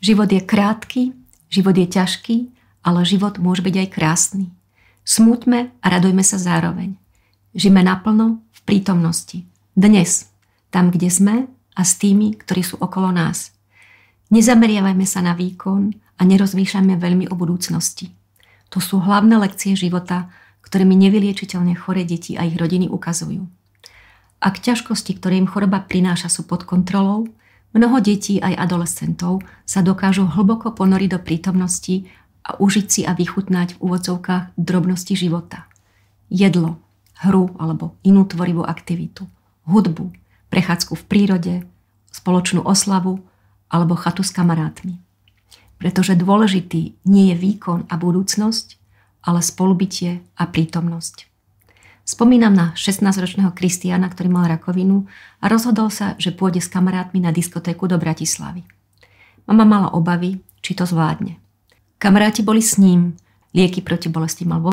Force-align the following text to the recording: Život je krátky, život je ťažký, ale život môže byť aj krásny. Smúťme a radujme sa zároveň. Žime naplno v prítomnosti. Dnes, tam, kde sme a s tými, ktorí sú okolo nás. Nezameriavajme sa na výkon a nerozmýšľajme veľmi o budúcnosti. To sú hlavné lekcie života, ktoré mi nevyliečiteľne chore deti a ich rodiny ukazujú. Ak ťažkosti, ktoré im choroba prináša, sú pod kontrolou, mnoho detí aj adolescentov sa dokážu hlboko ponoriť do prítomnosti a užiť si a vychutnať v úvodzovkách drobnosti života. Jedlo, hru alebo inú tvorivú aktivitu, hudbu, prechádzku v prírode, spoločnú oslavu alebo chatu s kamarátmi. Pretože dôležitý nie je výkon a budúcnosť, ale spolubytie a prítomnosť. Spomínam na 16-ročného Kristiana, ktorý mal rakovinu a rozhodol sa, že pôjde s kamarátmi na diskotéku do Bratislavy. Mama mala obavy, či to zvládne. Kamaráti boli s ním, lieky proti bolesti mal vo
Život 0.00 0.32
je 0.32 0.40
krátky, 0.40 1.02
život 1.52 1.76
je 1.76 1.84
ťažký, 1.84 2.36
ale 2.80 3.04
život 3.04 3.36
môže 3.36 3.60
byť 3.60 3.74
aj 3.84 3.88
krásny. 3.92 4.46
Smúťme 5.04 5.76
a 5.76 5.86
radujme 5.92 6.24
sa 6.24 6.40
zároveň. 6.40 6.96
Žime 7.52 7.84
naplno 7.84 8.40
v 8.40 8.60
prítomnosti. 8.64 9.44
Dnes, 9.76 10.32
tam, 10.72 10.88
kde 10.88 11.12
sme 11.12 11.36
a 11.76 11.82
s 11.84 12.00
tými, 12.00 12.32
ktorí 12.32 12.64
sú 12.64 12.80
okolo 12.80 13.12
nás. 13.12 13.52
Nezameriavajme 14.32 15.04
sa 15.04 15.20
na 15.20 15.36
výkon 15.36 15.92
a 16.16 16.22
nerozmýšľajme 16.24 16.96
veľmi 16.96 17.28
o 17.28 17.34
budúcnosti. 17.36 18.16
To 18.72 18.80
sú 18.80 19.04
hlavné 19.04 19.36
lekcie 19.36 19.76
života, 19.76 20.32
ktoré 20.64 20.88
mi 20.88 20.96
nevyliečiteľne 20.96 21.76
chore 21.76 22.08
deti 22.08 22.40
a 22.40 22.48
ich 22.48 22.56
rodiny 22.56 22.88
ukazujú. 22.88 23.44
Ak 24.40 24.64
ťažkosti, 24.64 25.20
ktoré 25.20 25.36
im 25.36 25.50
choroba 25.50 25.84
prináša, 25.84 26.32
sú 26.32 26.48
pod 26.48 26.64
kontrolou, 26.64 27.28
mnoho 27.72 28.02
detí 28.02 28.42
aj 28.42 28.58
adolescentov 28.58 29.46
sa 29.62 29.80
dokážu 29.80 30.26
hlboko 30.26 30.74
ponoriť 30.74 31.08
do 31.14 31.20
prítomnosti 31.22 32.10
a 32.42 32.58
užiť 32.58 32.86
si 32.90 33.00
a 33.06 33.14
vychutnať 33.14 33.76
v 33.76 33.80
úvodzovkách 33.80 34.58
drobnosti 34.58 35.14
života. 35.14 35.70
Jedlo, 36.30 36.82
hru 37.22 37.54
alebo 37.60 37.94
inú 38.02 38.26
tvorivú 38.26 38.66
aktivitu, 38.66 39.28
hudbu, 39.70 40.10
prechádzku 40.50 40.98
v 40.98 41.06
prírode, 41.06 41.54
spoločnú 42.10 42.66
oslavu 42.66 43.22
alebo 43.70 43.94
chatu 43.94 44.26
s 44.26 44.34
kamarátmi. 44.34 44.98
Pretože 45.78 46.18
dôležitý 46.18 46.98
nie 47.06 47.32
je 47.32 47.36
výkon 47.38 47.86
a 47.88 47.94
budúcnosť, 47.96 48.76
ale 49.24 49.40
spolubytie 49.40 50.20
a 50.36 50.44
prítomnosť. 50.50 51.29
Spomínam 52.10 52.50
na 52.50 52.74
16-ročného 52.74 53.54
Kristiana, 53.54 54.10
ktorý 54.10 54.34
mal 54.34 54.50
rakovinu 54.50 55.06
a 55.38 55.46
rozhodol 55.46 55.94
sa, 55.94 56.18
že 56.18 56.34
pôjde 56.34 56.58
s 56.58 56.66
kamarátmi 56.66 57.22
na 57.22 57.30
diskotéku 57.30 57.86
do 57.86 58.02
Bratislavy. 58.02 58.66
Mama 59.46 59.62
mala 59.62 59.88
obavy, 59.94 60.42
či 60.58 60.74
to 60.74 60.82
zvládne. 60.90 61.38
Kamaráti 62.02 62.42
boli 62.42 62.66
s 62.66 62.82
ním, 62.82 63.14
lieky 63.54 63.78
proti 63.80 64.10
bolesti 64.10 64.42
mal 64.42 64.58
vo 64.58 64.68